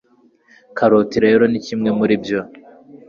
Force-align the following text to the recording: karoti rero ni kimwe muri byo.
karoti 0.77 1.17
rero 1.25 1.43
ni 1.47 1.59
kimwe 1.65 1.89
muri 1.99 2.15
byo. 2.23 2.39